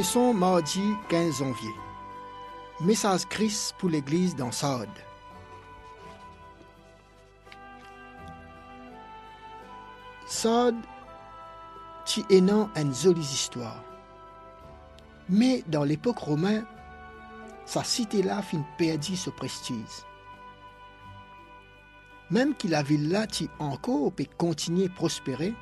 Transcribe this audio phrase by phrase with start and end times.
[0.00, 1.74] Leçon mardi 15 janvier.
[2.80, 4.88] Message Christ pour l'église dans Sardes.
[10.24, 10.80] Sardes,
[12.06, 13.84] tu es non une jolie histoire.
[15.28, 16.64] Mais dans l'époque romaine,
[17.66, 20.06] sa cité-là fin perdu ce prestige.
[22.30, 25.52] Même que la ville-là qui encore peut continuer à prospérer,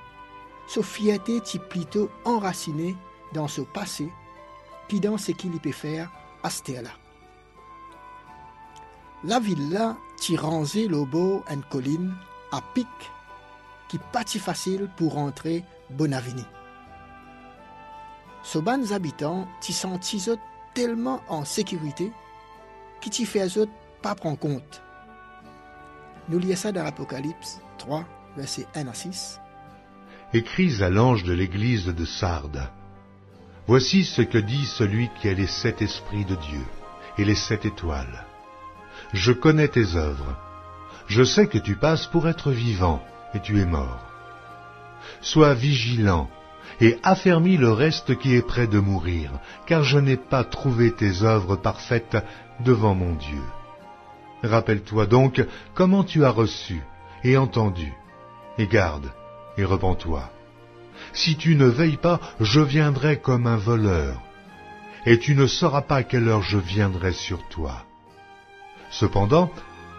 [0.69, 2.97] sa fierté est plutôt enracinée
[3.35, 4.09] dans ce passé
[4.89, 6.11] qui dans ce qu'il peut faire
[6.43, 6.91] à ce là
[9.25, 9.39] La
[10.37, 12.15] rangeait le beau une colline
[12.53, 12.87] à pic
[13.89, 16.45] qui pas si facile pour rentrer Bonavini.
[18.43, 19.99] Ce ban habitants qui sont
[20.75, 22.13] tellement en sécurité
[23.01, 23.41] qui t'y fait
[24.03, 24.83] pas prendre compte?
[26.29, 28.05] Nous lisons ça dans l'Apocalypse 3,
[28.37, 29.41] versets 1 à 6.
[30.35, 32.71] Écris à l'ange de l'église de Sardes.
[33.69, 36.65] Voici ce que dit celui qui a les sept esprits de Dieu
[37.19, 38.25] et les sept étoiles.
[39.13, 40.35] Je connais tes œuvres.
[41.07, 43.03] Je sais que tu passes pour être vivant
[43.35, 44.07] et tu es mort.
[45.21, 46.31] Sois vigilant
[46.81, 49.33] et affermis le reste qui est près de mourir,
[49.67, 52.17] car je n'ai pas trouvé tes œuvres parfaites
[52.61, 53.43] devant mon Dieu.
[54.43, 56.81] Rappelle-toi donc comment tu as reçu
[57.23, 57.93] et entendu,
[58.57, 59.13] et garde,
[59.59, 60.31] et repens-toi.
[61.13, 64.23] Si tu ne veilles pas, je viendrai comme un voleur,
[65.07, 67.85] et tu ne sauras pas à quelle heure je viendrai sur toi.
[68.91, 69.51] Cependant,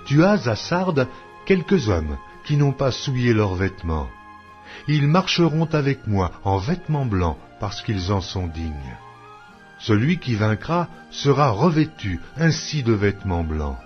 [0.06, 1.08] tu as à Sardes
[1.46, 4.10] quelques hommes qui n'ont pas souillé leurs vêtements.
[4.88, 8.98] Ils marcheront avec moi en vêtements blancs parce qu'ils en sont dignes.
[9.80, 13.78] Celui qui vaincra sera revêtu ainsi de vêtements blancs.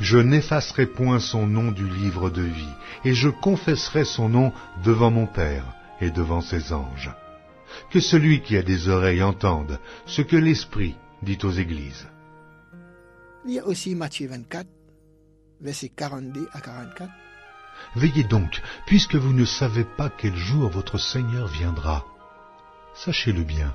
[0.00, 2.74] Je n'effacerai point son nom du livre de vie,
[3.04, 4.52] et je confesserai son nom
[4.84, 5.64] devant mon Père
[6.04, 7.10] et devant ses anges.
[7.90, 12.06] Que celui qui a des oreilles entende ce que l'Esprit dit aux églises.
[13.46, 14.66] Il y a aussi Matthieu 24,
[15.60, 17.10] versets 42 à 44.
[17.96, 22.04] Veillez donc, puisque vous ne savez pas quel jour votre Seigneur viendra.
[22.94, 23.72] Sachez-le bien.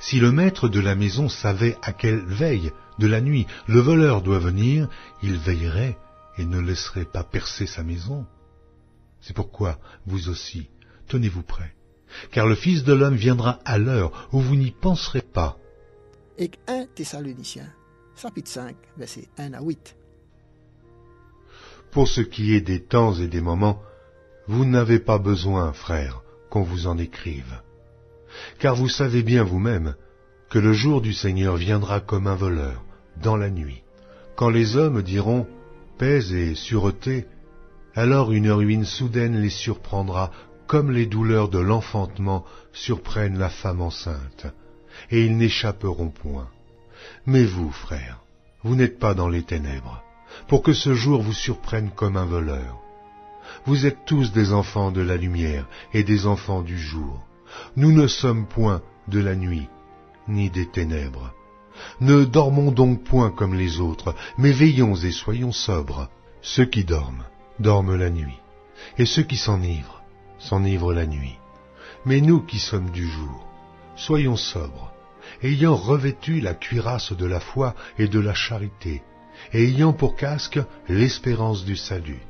[0.00, 4.22] Si le maître de la maison savait à quelle veille de la nuit le voleur
[4.22, 4.88] doit venir,
[5.22, 5.98] il veillerait
[6.38, 8.26] et ne laisserait pas percer sa maison.
[9.20, 10.68] C'est pourquoi, vous aussi,
[11.08, 11.74] tenez-vous prêts,
[12.30, 15.58] car le Fils de l'homme viendra à l'heure où vous n'y penserez pas.
[16.38, 17.72] Et 1 Thessaloniciens,
[18.16, 19.96] chapitre 5, verset 1 à 8.
[21.90, 23.80] Pour ce qui est des temps et des moments,
[24.46, 27.60] vous n'avez pas besoin, frères, qu'on vous en écrive.
[28.58, 29.94] Car vous savez bien vous-même
[30.50, 32.84] que le jour du Seigneur viendra comme un voleur,
[33.22, 33.82] dans la nuit.
[34.36, 35.46] Quand les hommes diront
[35.98, 37.26] paix et sûreté,
[37.94, 40.30] alors une ruine soudaine les surprendra
[40.66, 44.46] comme les douleurs de l'enfantement surprennent la femme enceinte,
[45.10, 46.48] et ils n'échapperont point.
[47.26, 48.20] Mais vous, frères,
[48.62, 50.02] vous n'êtes pas dans les ténèbres,
[50.48, 52.78] pour que ce jour vous surprenne comme un voleur.
[53.64, 57.26] Vous êtes tous des enfants de la lumière et des enfants du jour.
[57.76, 59.68] Nous ne sommes point de la nuit,
[60.28, 61.32] ni des ténèbres.
[62.00, 66.08] Ne dormons donc point comme les autres, mais veillons et soyons sobres.
[66.42, 67.24] Ceux qui dorment,
[67.58, 68.40] dorment la nuit,
[68.98, 69.95] et ceux qui s'enivrent,
[70.46, 71.38] s'enivrent la nuit.
[72.04, 73.46] Mais nous qui sommes du jour,
[73.96, 74.92] soyons sobres,
[75.42, 79.02] ayant revêtu la cuirasse de la foi et de la charité,
[79.52, 82.22] et ayant pour casque l'espérance du salut.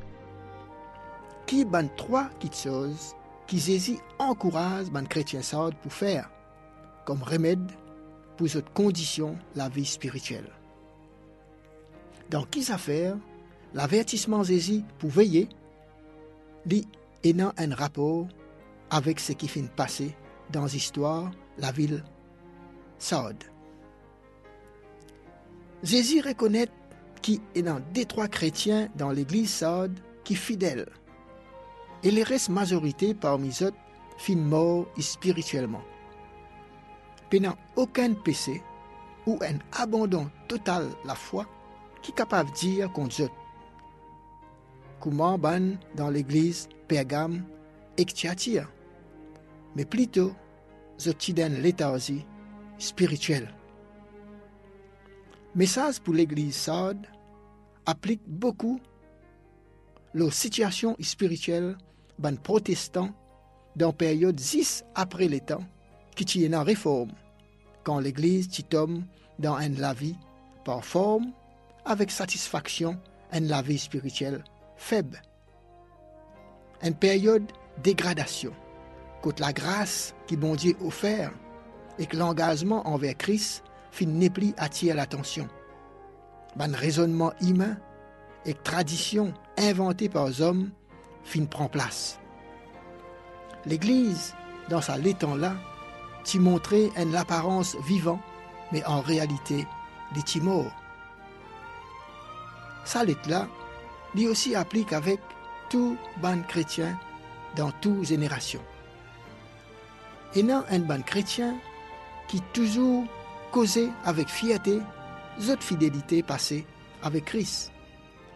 [1.45, 5.41] Qui ban trois choses qui Jésus encourage ban chrétiens
[5.81, 6.29] pour faire
[7.05, 7.71] comme remède
[8.35, 10.51] pour cette condition la vie spirituelle.
[12.29, 13.15] Dans qui affaires,
[13.73, 15.47] l'avertissement Jésus pour veiller,
[16.65, 16.85] lui
[17.23, 18.27] ayant un rapport
[18.89, 20.15] avec ce qui finit passer
[20.51, 22.03] dans l'histoire la ville
[22.99, 23.43] Sardes.
[25.83, 26.67] Jésus reconnaît
[27.21, 30.87] qu'il y a des trois chrétiens dans l'église Sardes qui fidèles.
[32.03, 33.71] Et les restes majorité parmi eux
[34.17, 35.83] fin morts spirituellement.
[37.29, 38.61] Pendant aucun péché
[39.25, 41.45] ou un abandon total la foi
[42.01, 43.29] qui est capable de dire contre eux.
[44.99, 47.43] Comment ban dans l'église Pergame
[47.97, 48.71] et Thyatire,
[49.75, 50.33] mais plutôt
[50.97, 51.11] je
[51.61, 52.25] léthargie
[52.79, 53.53] spirituelle.
[55.53, 57.05] Message pour l'église Sardes
[57.85, 58.79] applique beaucoup
[60.13, 61.77] la situation spirituelle
[62.17, 63.13] ban protestants
[63.75, 65.63] dans période 10 après les temps
[66.15, 67.11] qui tient en réforme,
[67.83, 69.03] quand l'Église tombe
[69.37, 70.15] dans un la vie
[70.65, 71.31] par forme,
[71.85, 72.99] avec satisfaction,
[73.31, 74.43] un la vie spirituelle
[74.77, 75.21] faible.
[76.81, 77.51] Une période
[77.83, 78.53] dégradation,
[79.21, 81.31] contre la grâce qui bon Dieu offert,
[81.99, 85.47] et que l'engagement envers Christ fin n'est plus attirer l'attention.
[86.59, 87.77] Un raisonnement humain
[88.45, 90.71] et tradition inventée par les hommes
[91.23, 92.19] fin prend place.
[93.65, 94.33] L'Église,
[94.69, 95.55] dans sa l'étang-là,
[96.23, 98.19] t'y montrait une apparence vivant,
[98.71, 99.65] mais en réalité,
[100.13, 100.71] des mort.
[102.85, 103.47] Ça là
[104.17, 105.19] lui aussi applique avec
[105.69, 106.99] tout ban chrétien
[107.55, 108.59] dans toute génération.
[110.33, 111.55] Et non un ban chrétien
[112.27, 113.05] qui toujours
[113.51, 114.79] causait avec fierté
[115.39, 116.65] cette fidélité passée
[117.03, 117.71] avec Christ.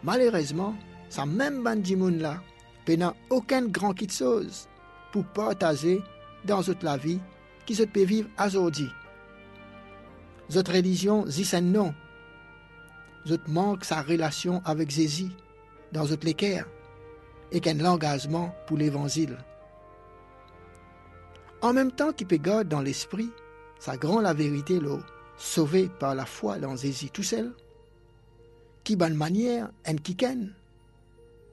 [0.04, 0.74] Malheureusement,
[1.10, 1.76] sa même ban
[2.10, 2.40] là
[2.88, 4.68] n'a aucun grand de chose
[5.10, 6.00] pour partager
[6.44, 7.20] dans toute la vie
[7.66, 8.88] qui se peut vivre aujourd'hui.
[10.54, 11.92] Notre religion dit non.
[13.26, 15.30] Notre manque sa relation avec Jésus
[15.92, 16.66] dans l'équerre
[17.50, 19.36] et qu'un engagement pour l'évangile.
[21.60, 23.30] En même temps qu'il peut garder dans l'esprit
[23.78, 25.00] sa grande la vérité l'eau,
[25.36, 27.52] sauvé par la foi dans Jésus tout seul,
[28.84, 30.16] qui bonne manière en qui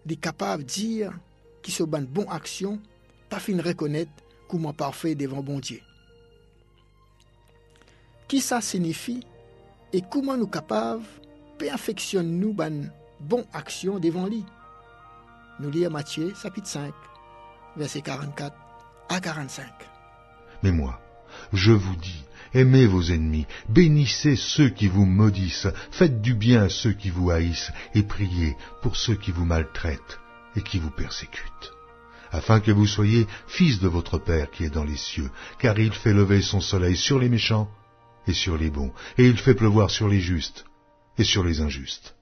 [0.09, 1.13] est capable de dire
[1.61, 2.79] qui se bonne bonne action,
[3.29, 4.11] pas fin reconnaître
[4.47, 5.81] comment parfait devant bon Dieu.
[8.27, 9.25] Qui ça signifie
[9.91, 11.03] et comment nous capables
[11.57, 12.53] perfectionner nous
[13.19, 14.45] bonne action devant lui.
[15.59, 16.93] Nous lisons Matthieu chapitre 5,
[17.75, 18.55] verset 44
[19.09, 19.65] à 45.
[20.63, 20.99] Mais moi,
[21.53, 22.23] je vous dis,
[22.53, 27.29] aimez vos ennemis, bénissez ceux qui vous maudissent, faites du bien à ceux qui vous
[27.29, 30.19] haïssent, et priez pour ceux qui vous maltraitent
[30.55, 31.73] et qui vous persécutent,
[32.31, 35.29] afin que vous soyez fils de votre Père qui est dans les cieux,
[35.59, 37.69] car il fait lever son soleil sur les méchants
[38.27, 40.65] et sur les bons, et il fait pleuvoir sur les justes
[41.17, 42.15] et sur les injustes.